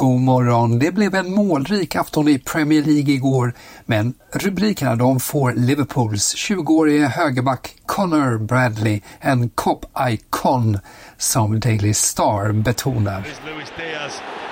God 0.00 0.20
morgon. 0.20 0.78
Det 0.78 0.92
blev 0.92 1.14
en 1.14 1.34
målrik 1.34 1.94
afton 1.96 2.28
i 2.28 2.38
Premier 2.38 2.82
League 2.82 3.14
igår, 3.14 3.52
men 3.86 4.14
rubrikerna 4.32 4.96
de 4.96 5.20
får 5.20 5.52
Liverpools 5.52 6.34
20-årige 6.34 7.06
högerback 7.06 7.74
Connor 7.86 8.38
Bradley, 8.38 9.00
en 9.20 9.50
cop-ikon, 9.50 10.78
som 11.18 11.60
Daily 11.60 11.94
Star 11.94 12.52
betonar. 12.52 13.24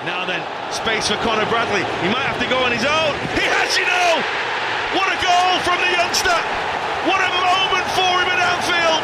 Now 0.05 0.25
then, 0.27 0.41
space 0.71 1.07
for 1.07 1.17
Connor 1.25 1.45
Bradley. 1.53 1.83
He 2.03 2.09
might 2.15 2.27
have 2.31 2.39
to 2.45 2.49
go 2.55 2.59
on 2.65 2.71
his 2.71 2.85
own. 2.85 3.11
He 3.39 3.45
has, 3.57 3.69
you 3.79 3.85
know! 3.93 4.11
What 4.97 5.07
a 5.15 5.17
goal 5.29 5.51
from 5.67 5.77
the 5.85 5.91
youngster! 5.99 6.39
What 7.09 7.21
a 7.29 7.31
moment 7.49 7.87
for 7.97 8.13
him 8.21 8.29
at 8.35 8.41
Anfield! 8.51 9.01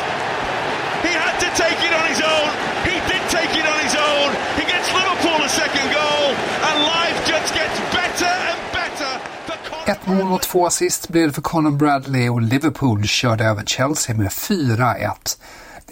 He 1.07 1.13
had 1.25 1.35
to 1.45 1.49
take 1.63 1.79
it 1.87 1.93
on 1.99 2.05
his 2.13 2.21
own. 2.33 2.47
He 2.89 2.95
did 3.11 3.23
take 3.37 3.53
it 3.61 3.65
on 3.73 3.79
his 3.85 3.95
own. 4.09 4.29
He 4.59 4.63
gets 4.73 4.87
Liverpool 4.93 5.39
a 5.45 5.49
second 5.49 5.87
goal, 5.91 6.27
and 6.67 6.75
life 6.97 7.17
just 7.27 7.53
gets 7.53 7.77
better 7.93 8.33
and 8.49 8.59
better. 8.73 9.11
for 9.47 9.57
Connor 9.69 9.91
Ett 9.91 9.94
mål 10.07 10.31
och 10.33 10.41
två 10.41 10.65
assist 10.65 11.09
blev 11.09 11.27
det 11.27 11.33
för 11.33 11.41
Conor 11.41 11.71
Bradley 11.71 12.29
och 12.29 12.41
Liverpool 12.41 13.03
körde 13.03 13.45
över 13.45 13.63
Chelsea 13.63 14.15
med 14.15 14.27
4-1. 14.27 15.37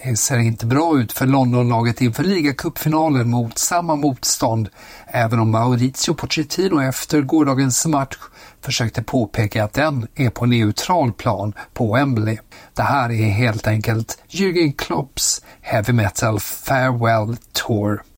Det 0.03 0.17
ser 0.17 0.37
inte 0.37 0.65
bra 0.65 0.99
ut 0.99 1.11
för 1.11 1.25
Londonlaget 1.25 2.01
inför 2.01 2.23
ligacupfinalen 2.23 3.29
mot 3.29 3.57
samma 3.57 3.95
motstånd, 3.95 4.69
även 5.07 5.39
om 5.39 5.51
Maurizio 5.51 6.13
Pochettino 6.13 6.81
efter 6.81 7.21
gårdagens 7.21 7.85
match 7.85 8.17
försökte 8.61 9.03
påpeka 9.03 9.63
att 9.63 9.73
den 9.73 10.07
är 10.15 10.29
på 10.29 10.45
neutral 10.45 11.13
plan 11.13 11.53
på 11.73 11.93
Wembley. 11.93 12.37
Det 12.73 12.83
här 12.83 13.11
är 13.11 13.29
helt 13.29 13.67
enkelt 13.67 14.17
Jürgen 14.29 14.73
Klopps 14.75 15.41
Heavy 15.61 15.93
Metal 15.93 16.39
Farewell 16.39 17.37
Tour. 17.53 18.12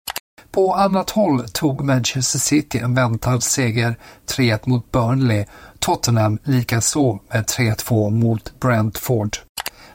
På 0.56 0.74
annat 0.74 1.10
håll 1.10 1.48
tog 1.54 1.84
Manchester 1.84 2.40
City 2.40 2.78
en 2.78 2.96
väntad 2.96 3.44
seger 3.44 3.96
3-1 4.28 4.60
mot 4.70 4.92
Burnley, 4.92 5.46
Tottenham 5.80 6.38
likaså 6.44 7.20
med 7.34 7.46
3-2 7.46 8.10
mot 8.10 8.60
Brentford. 8.60 9.38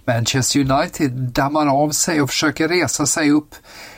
Manchester 0.04 0.60
United 0.60 1.12
dammar 1.12 1.66
av 1.66 1.90
sig 1.90 2.22
och 2.22 2.30
försöker 2.30 2.68
resa 2.68 3.06
sig 3.06 3.30
upp 3.30 3.54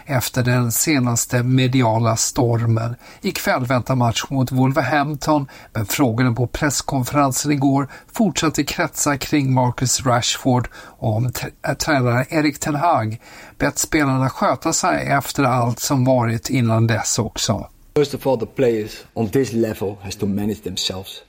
efter 0.06 0.42
den 0.42 0.72
senaste 0.72 1.42
mediala 1.42 2.16
stormen. 2.16 2.96
Ikväll 3.20 3.64
väntar 3.64 3.94
match 3.94 4.24
mot 4.30 4.52
Wolverhampton, 4.52 5.46
men 5.72 5.86
frågorna 5.86 6.32
på 6.32 6.46
presskonferensen 6.46 7.52
igår 7.52 7.88
fortsatte 8.12 8.64
kretsa 8.64 9.16
kring 9.16 9.54
Marcus 9.54 10.06
Rashford 10.06 10.68
och 10.74 11.16
om 11.16 11.32
eh, 11.66 11.74
tränaren 11.74 12.24
Erik 12.30 12.58
Ten 12.58 12.74
Hag 12.74 13.20
bett 13.58 13.78
spelarna 13.78 14.30
sköta 14.30 14.72
sig 14.72 15.06
efter 15.06 15.44
allt 15.44 15.80
som 15.80 16.04
varit 16.04 16.50
innan 16.50 16.86
dess 16.86 17.18
också. 17.18 17.68
First 17.94 18.14
of 18.14 18.26
all, 18.26 18.38
the 18.38 18.46
players 18.46 19.04
on 19.14 19.28
this 19.28 19.52
level 19.52 19.96
has 20.02 20.16
to 20.16 20.26
manage 20.26 20.62
themselves, 20.62 21.22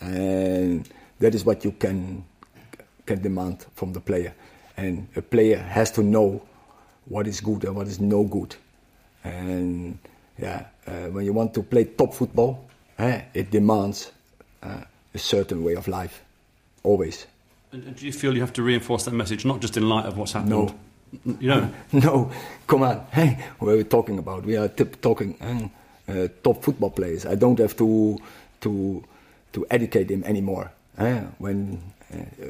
and 0.00 0.84
that 1.20 1.34
is 1.34 1.44
what 1.44 1.64
you 1.64 1.74
can 1.80 2.24
can 3.06 3.20
demand 3.22 3.66
from 3.74 3.92
the 3.92 4.00
player. 4.00 4.32
And 4.76 5.06
a 5.16 5.22
player 5.22 5.58
has 5.58 5.90
to 5.92 6.02
know 6.02 6.42
what 7.06 7.26
is 7.26 7.40
good 7.40 7.64
and 7.64 7.76
what 7.76 7.86
is 7.86 8.00
no 8.00 8.24
good. 8.24 8.56
And 9.22 9.98
yeah, 10.38 10.66
uh, 10.86 11.08
when 11.12 11.24
you 11.24 11.32
want 11.32 11.54
to 11.54 11.62
play 11.62 11.84
top 11.84 12.14
football, 12.14 12.64
eh, 12.98 13.22
it 13.34 13.50
demands 13.50 14.12
uh, 14.62 14.80
a 15.14 15.18
certain 15.18 15.62
way 15.64 15.74
of 15.74 15.86
life, 15.88 16.22
always. 16.82 17.26
And 17.72 17.84
and 17.84 17.96
do 17.96 18.06
you 18.06 18.12
feel 18.12 18.34
you 18.34 18.40
have 18.40 18.52
to 18.54 18.62
reinforce 18.62 19.04
that 19.04 19.14
message, 19.14 19.44
not 19.44 19.60
just 19.60 19.76
in 19.76 19.88
light 19.88 20.06
of 20.06 20.16
what's 20.16 20.32
happened? 20.32 20.50
No. 20.50 20.74
You 21.40 21.48
know, 21.48 21.70
No, 21.92 22.30
come 22.66 22.82
on. 22.82 23.06
Hey, 23.12 23.38
what 23.58 23.72
are 23.72 23.76
we 23.76 23.84
talking 23.84 24.18
about? 24.18 24.44
We 24.44 24.56
are 24.56 24.68
tip- 24.68 25.00
talking 25.00 25.36
um, 25.40 25.70
uh, 26.08 26.28
top 26.42 26.62
football 26.64 26.90
players. 26.90 27.24
I 27.26 27.36
don't 27.36 27.58
have 27.60 27.76
to 27.76 28.18
to 28.60 29.02
to 29.52 29.66
educate 29.70 30.08
them 30.08 30.24
anymore. 30.24 30.70
eh? 30.98 31.20
when 31.38 31.78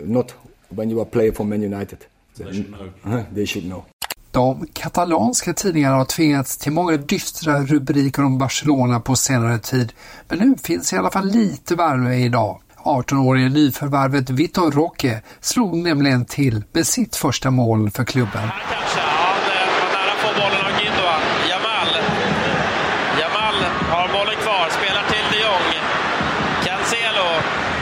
not 0.04 0.34
when 0.69 0.91
you 0.91 1.00
are 1.00 1.10
player 1.10 1.32
for 1.32 1.44
Man 1.44 1.62
United, 1.62 1.98
they 2.36 2.52
should 2.52 2.69
know. 2.69 3.14
Uh, 3.14 3.22
they 3.34 3.47
should 3.47 3.66
know. 3.66 3.84
De 4.30 4.66
katalanska 4.72 5.52
tidningarna 5.54 5.97
har 5.97 6.04
tvingats 6.04 6.56
till 6.56 6.72
många 6.72 6.97
dystra 6.97 7.60
rubriker 7.60 8.25
om 8.25 8.38
Barcelona 8.38 9.00
på 9.00 9.16
senare 9.16 9.58
tid, 9.58 9.92
men 10.28 10.38
nu 10.38 10.54
finns 10.64 10.92
i 10.92 10.97
alla 10.97 11.10
fall 11.10 11.26
lite 11.30 11.75
värme 11.75 12.14
idag. 12.16 12.60
18-årige 12.84 13.48
nyförvärvet 13.48 14.30
Vitor 14.30 14.70
Roque 14.70 15.22
slog 15.41 15.76
nämligen 15.76 16.25
till 16.25 16.64
med 16.72 16.86
sitt 16.86 17.16
första 17.16 17.50
mål 17.50 17.91
för 17.91 18.04
klubben. 18.04 18.42
Kanske, 18.72 19.00
ja. 19.00 19.34
Det 19.46 19.81
var 19.81 19.91
nära 19.96 20.12
att 20.14 20.22
få 20.25 20.31
bollen 20.41 20.62
av 20.69 20.75
Gindogan. 20.81 21.20
Jamal. 21.50 21.91
Jamal 23.20 23.56
har 23.94 24.06
bollen 24.16 24.38
kvar, 24.44 24.66
spelar 24.78 25.04
till 25.12 25.26
de 25.32 25.38
Jong. 25.46 25.69
Cancelo 26.66 27.28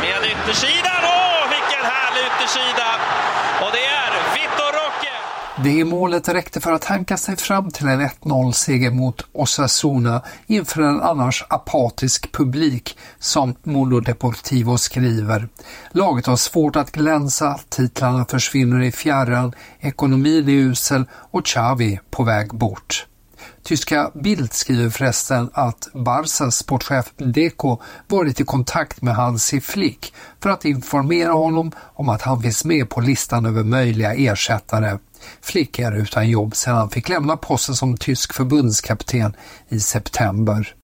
med 0.03 0.20
yttersidan. 0.32 1.00
Åh, 1.16 1.43
vilken 1.56 1.84
härlig 1.94 2.22
yttersida! 2.31 2.91
Och 3.62 3.70
det 3.76 3.84
är 4.04 4.10
Vitor 4.37 4.70
Roque. 4.81 5.14
Det 5.65 5.85
målet 5.85 6.29
räckte 6.29 6.61
för 6.61 6.73
att 6.73 6.85
hanka 6.85 7.17
sig 7.17 7.37
fram 7.37 7.70
till 7.70 7.87
en 7.87 8.00
1-0-seger 8.00 8.91
mot 8.91 9.26
Osasuna 9.32 10.23
inför 10.47 10.82
en 10.82 11.00
annars 11.00 11.44
apatisk 11.49 12.32
publik, 12.32 12.99
som 13.19 13.55
Mundo 13.62 14.00
Deportivo 14.00 14.79
skriver. 14.79 15.49
Laget 15.91 16.26
har 16.26 16.37
svårt 16.37 16.76
att 16.76 16.93
glänsa, 16.93 17.61
titlarna 17.69 18.25
försvinner 18.25 18.82
i 18.82 18.93
fjärran, 18.93 19.53
ekonomin 19.81 20.49
är 20.49 20.53
usel 20.53 21.05
och 21.12 21.47
Xavi 21.47 22.00
på 22.11 22.25
väg 22.25 22.55
bort. 22.55 23.06
Tyska 23.62 24.11
Bild 24.15 24.53
skriver 24.53 24.91
förresten 24.91 25.50
att 25.55 25.88
Barsas 25.94 26.56
sportchef 26.56 27.12
Deco 27.17 27.79
varit 28.08 28.41
i 28.41 28.44
kontakt 28.44 29.03
med 29.03 29.15
Hansi 29.15 29.61
Flick 29.61 30.15
för 30.41 30.50
att 30.50 30.65
informera 30.65 31.32
honom 31.32 31.73
om 31.79 32.08
att 32.08 32.23
han 32.23 32.43
finns 32.43 32.65
med 32.65 32.91
på 32.91 33.00
listan 33.00 33.47
över 33.47 33.62
möjliga 33.62 34.15
ersättare 34.15 34.99
flickor 35.40 35.94
utan 35.94 36.30
jobb 36.30 36.56
sedan 36.56 36.76
han 36.76 36.90
fick 36.90 37.08
lämna 37.08 37.36
posten 37.36 37.74
som 37.74 37.96
tysk 37.96 38.32
förbundskapten 38.32 39.36
i 39.69 39.80
september. 39.80 40.74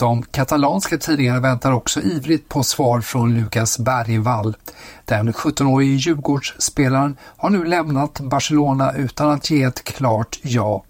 De 0.00 0.22
katalanska 0.22 0.98
tidningarna 0.98 1.40
väntar 1.40 1.72
också 1.72 2.00
ivrigt 2.00 2.48
på 2.48 2.62
svar 2.62 3.00
från 3.00 3.34
Lukas 3.34 3.78
Bergvall. 3.78 4.56
Den 5.04 5.32
17-årige 5.32 5.94
Djurgårdsspelaren 5.94 7.16
har 7.36 7.50
nu 7.50 7.64
lämnat 7.64 8.20
Barcelona 8.20 8.92
utan 8.92 9.30
att 9.30 9.50
ge 9.50 9.62
ett 9.62 9.84
klart 9.84 10.38
ja. 10.42 10.84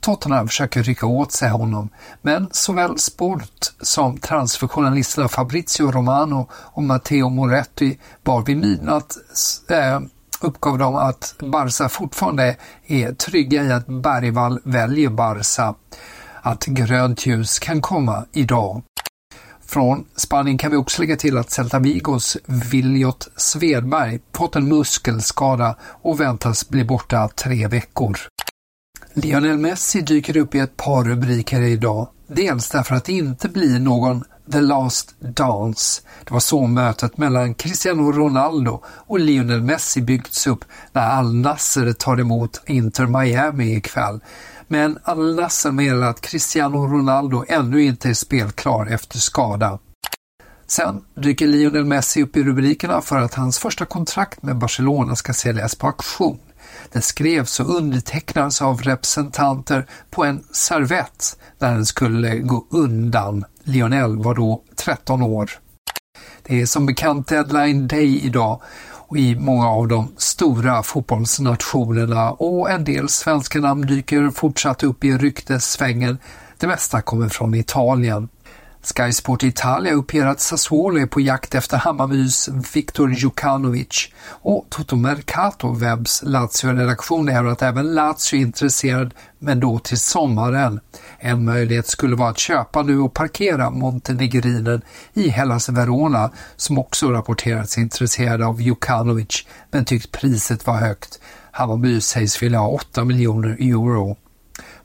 Tottenham 0.00 0.48
försöker 0.48 0.82
rycka 0.82 1.06
åt 1.06 1.32
sig 1.32 1.50
honom, 1.50 1.88
men 2.22 2.48
såväl 2.52 2.98
Sport 2.98 3.72
som 3.80 4.18
transferjournalisterna 4.18 5.28
Fabrizio 5.28 5.90
Romano 5.90 6.48
och 6.52 6.82
Matteo 6.82 7.28
Moretti 7.28 7.98
bar 8.24 8.42
vid 8.42 8.56
midnatt 8.56 9.16
eh, 9.70 10.00
uppgav 10.40 10.78
de 10.78 10.96
att 10.96 11.34
Barca 11.38 11.88
fortfarande 11.88 12.56
är 12.86 13.12
trygga 13.12 13.64
i 13.64 13.72
att 13.72 13.86
Bergvall 13.86 14.60
väljer 14.64 15.10
Barca. 15.10 15.74
Att 16.42 16.64
grönt 16.64 17.26
ljus 17.26 17.58
kan 17.58 17.80
komma 17.80 18.24
idag. 18.32 18.82
Från 19.66 20.04
Spanien 20.16 20.58
kan 20.58 20.70
vi 20.70 20.76
också 20.76 21.02
lägga 21.02 21.16
till 21.16 21.38
att 21.38 21.50
Celta 21.50 21.78
Vigos 21.78 22.36
Viljot 22.46 23.28
Svedberg 23.36 24.20
fått 24.34 24.56
en 24.56 24.68
muskelskada 24.68 25.76
och 25.82 26.20
väntas 26.20 26.68
bli 26.68 26.84
borta 26.84 27.28
tre 27.28 27.66
veckor. 27.66 28.18
Lionel 29.14 29.58
Messi 29.58 30.00
dyker 30.00 30.36
upp 30.36 30.54
i 30.54 30.58
ett 30.58 30.76
par 30.76 31.04
rubriker 31.04 31.60
idag. 31.60 32.08
Dels 32.26 32.68
därför 32.68 32.94
att 32.94 33.04
det 33.04 33.12
inte 33.12 33.48
blir 33.48 33.78
någon 33.78 34.24
The 34.52 34.60
Last 34.60 35.14
Dance. 35.20 36.02
Det 36.24 36.30
var 36.30 36.40
så 36.40 36.66
mötet 36.66 37.18
mellan 37.18 37.54
Cristiano 37.54 38.12
Ronaldo 38.12 38.82
och 38.86 39.20
Lionel 39.20 39.62
Messi 39.62 40.02
byggts 40.02 40.46
upp 40.46 40.64
när 40.92 41.10
Al 41.10 41.34
Nasser 41.34 41.92
tar 41.92 42.20
emot 42.20 42.62
Inter 42.66 43.06
Miami 43.06 43.76
ikväll. 43.76 44.20
Men 44.68 44.98
Al 45.04 45.34
Nasser 45.34 45.70
meddelar 45.70 46.10
att 46.10 46.20
Cristiano 46.20 46.86
Ronaldo 46.86 47.44
ännu 47.48 47.82
inte 47.82 48.08
är 48.08 48.14
spelklar 48.14 48.86
efter 48.86 49.18
skada. 49.18 49.78
Sen 50.66 51.00
dyker 51.14 51.46
Lionel 51.46 51.84
Messi 51.84 52.22
upp 52.22 52.36
i 52.36 52.42
rubrikerna 52.42 53.00
för 53.00 53.16
att 53.16 53.34
hans 53.34 53.58
första 53.58 53.84
kontrakt 53.84 54.42
med 54.42 54.58
Barcelona 54.58 55.16
ska 55.16 55.32
säljas 55.32 55.74
på 55.74 55.86
auktion. 55.86 56.38
Den 56.92 57.02
skrevs 57.02 57.60
och 57.60 57.76
undertecknades 57.76 58.62
av 58.62 58.82
representanter 58.82 59.86
på 60.10 60.24
en 60.24 60.44
servett 60.52 61.38
när 61.58 61.74
den 61.74 61.86
skulle 61.86 62.38
gå 62.38 62.66
undan. 62.70 63.44
Lionel 63.68 64.16
var 64.16 64.34
då 64.34 64.62
13 64.76 65.22
år. 65.22 65.50
Det 66.42 66.60
är 66.60 66.66
som 66.66 66.86
bekant 66.86 67.28
deadline 67.28 67.88
day 67.88 68.24
idag 68.24 68.60
och 69.08 69.18
i 69.18 69.36
många 69.36 69.68
av 69.68 69.88
de 69.88 70.08
stora 70.16 70.82
fotbollsnationerna 70.82 72.30
och 72.30 72.70
en 72.70 72.84
del 72.84 73.08
svenska 73.08 73.60
namn 73.60 73.86
dyker 73.86 74.30
fortsatt 74.30 74.82
upp 74.82 75.04
i 75.04 75.12
ryktessvängen. 75.18 76.18
Det 76.58 76.66
mesta 76.66 77.02
kommer 77.02 77.28
från 77.28 77.54
Italien. 77.54 78.28
Sky 78.82 79.12
Sport 79.12 79.42
Italia 79.42 79.92
uppger 79.92 80.26
att 80.26 80.40
Sassuolo 80.40 80.98
är 80.98 81.06
på 81.06 81.20
jakt 81.20 81.54
efter 81.54 81.76
Hammarbys 81.76 82.48
Viktor 82.74 83.12
Jukanovic 83.12 84.08
och 84.28 84.66
Toto 84.70 84.96
Mercato 84.96 85.72
Webs 85.72 86.22
Lazio-redaktion 86.22 87.28
hävdar 87.28 87.52
att 87.52 87.62
även 87.62 87.94
Lazio 87.94 88.38
är 88.38 88.40
intresserad, 88.42 89.14
men 89.38 89.60
då 89.60 89.78
till 89.78 89.98
sommaren. 89.98 90.80
En 91.18 91.44
möjlighet 91.44 91.86
skulle 91.86 92.16
vara 92.16 92.30
att 92.30 92.38
köpa 92.38 92.82
nu 92.82 92.98
och 92.98 93.14
parkera 93.14 93.70
montenegrinen 93.70 94.82
i 95.14 95.28
Hellas 95.28 95.68
Verona 95.68 96.30
som 96.56 96.78
också 96.78 97.10
rapporterats 97.10 97.78
intresserade 97.78 98.46
av 98.46 98.62
Jukanovic 98.62 99.46
men 99.70 99.84
tyckt 99.84 100.12
priset 100.12 100.66
var 100.66 100.76
högt. 100.76 101.20
Hammarby 101.50 102.00
sägs 102.00 102.42
vilja 102.42 102.58
ha 102.58 102.68
8 102.68 103.04
miljoner 103.04 103.56
euro. 103.60 104.16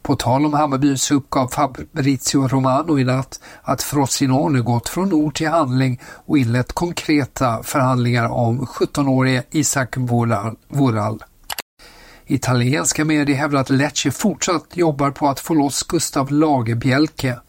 På 0.04 0.16
tal 0.16 0.46
om 0.46 0.54
Hammarby 0.54 0.98
så 0.98 1.16
uppgav 1.16 1.48
Fabrizio 1.48 2.48
Romano 2.48 3.00
i 3.00 3.04
natt 3.04 3.40
att 3.62 3.84
Frosinone 3.84 4.60
gått 4.60 4.90
från 4.90 5.14
ord 5.14 5.36
till 5.36 5.48
handling 5.48 6.02
och 6.26 6.38
inlett 6.38 6.74
konkreta 6.74 7.64
förhandlingar 7.64 8.30
om 8.30 8.66
17-årige 8.66 9.44
Isak 9.52 9.98
Vural. 10.70 11.24
Italienska 12.26 13.06
medier 13.06 13.38
hävdar 13.38 13.60
att 13.60 13.70
Lecce 13.70 14.12
fortsatt 14.12 14.66
jobbar 14.74 15.12
på 15.12 15.28
att 15.28 15.40
få 15.40 15.54
loss 15.54 15.84
Gustav 15.84 16.32
Lagerbielke. 16.32 17.40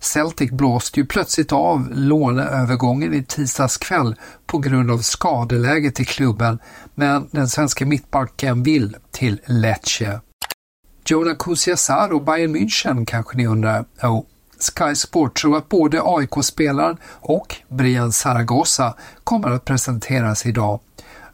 Celtic 0.00 0.50
blåste 0.50 1.00
ju 1.00 1.06
plötsligt 1.06 1.52
av 1.52 1.88
låneövergången 1.92 3.14
i 3.14 3.24
tisdags 3.24 3.76
kväll 3.76 4.14
på 4.46 4.58
grund 4.58 4.90
av 4.90 4.98
skadeläget 4.98 6.00
i 6.00 6.04
klubben, 6.04 6.58
men 6.94 7.28
den 7.30 7.48
svenska 7.48 7.86
mittbacken 7.86 8.62
vill 8.62 8.96
till 9.10 9.40
Lecce. 9.46 10.20
Jonah 11.12 11.36
Kusiasar 11.36 12.12
och 12.12 12.24
Bayern 12.24 12.56
München 12.56 13.06
kanske 13.06 13.36
ni 13.36 13.46
undrar? 13.46 13.84
Jo, 14.02 14.26
Sky 14.58 14.94
Sport 14.94 15.40
tror 15.40 15.56
att 15.56 15.68
både 15.68 16.00
AIK-spelaren 16.04 16.96
och 17.20 17.56
Brian 17.68 18.12
Zaragoza 18.12 18.94
kommer 19.24 19.50
att 19.50 19.64
presenteras 19.64 20.46
idag. 20.46 20.80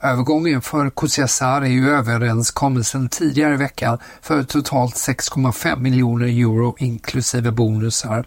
Övergången 0.00 0.62
för 0.62 0.90
Kusiasar 0.90 1.62
är 1.62 1.66
ju 1.66 1.90
överenskommelsen 1.90 3.08
tidigare 3.08 3.54
i 3.54 3.56
veckan 3.56 3.98
för 4.22 4.42
totalt 4.42 4.94
6,5 4.94 5.80
miljoner 5.80 6.26
euro 6.26 6.74
inklusive 6.78 7.50
bonusar. 7.50 8.24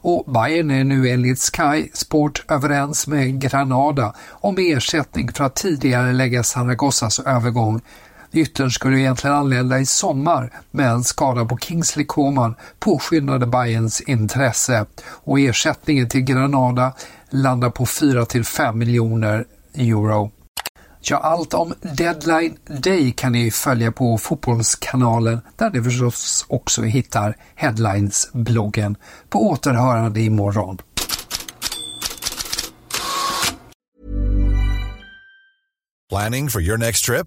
Och 0.00 0.32
Bayern 0.32 0.70
är 0.70 0.84
nu 0.84 1.08
enligt 1.08 1.38
Sky 1.38 1.88
Sport 1.94 2.44
överens 2.48 3.06
med 3.06 3.40
Granada 3.40 4.14
om 4.30 4.56
ersättning 4.58 5.32
för 5.32 5.44
att 5.44 5.54
tidigare 5.56 6.12
lägga 6.12 6.42
Zaragozas 6.42 7.18
övergång 7.18 7.80
Yttern 8.32 8.70
skulle 8.70 9.00
egentligen 9.00 9.36
anlända 9.36 9.78
i 9.78 9.86
sommar, 9.86 10.52
men 10.70 11.04
skada 11.04 11.44
på 11.44 11.58
Kingsley 11.58 12.06
Coman 12.06 12.54
påskyndade 12.78 13.46
Bayerns 13.46 14.00
intresse 14.00 14.86
och 15.00 15.40
ersättningen 15.40 16.08
till 16.08 16.20
Granada 16.20 16.92
landar 17.30 17.70
på 17.70 17.86
4 17.86 18.24
till 18.24 18.44
5 18.44 18.78
miljoner 18.78 19.44
euro. 19.74 20.30
Ja, 21.00 21.16
allt 21.16 21.54
om 21.54 21.74
Deadline 21.80 22.56
Day 22.66 23.12
kan 23.12 23.32
ni 23.32 23.50
följa 23.50 23.92
på 23.92 24.18
Fotbollskanalen 24.18 25.40
där 25.56 25.70
ni 25.70 25.82
förstås 25.82 26.46
också 26.48 26.82
hittar 26.82 27.36
Headlines-bloggen. 27.54 28.96
På 29.28 29.50
återhörande 29.50 30.20
imorgon. 30.20 30.78
Planning 36.10 36.48
for 36.48 36.62
your 36.62 36.78
next 36.78 37.04
trip? 37.04 37.26